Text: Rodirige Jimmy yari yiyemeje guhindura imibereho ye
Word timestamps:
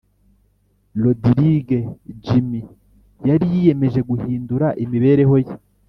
Rodirige 1.01 1.79
Jimmy 2.25 2.61
yari 3.27 3.45
yiyemeje 3.53 3.99
guhindura 4.09 4.67
imibereho 4.83 5.35
ye 5.45 5.53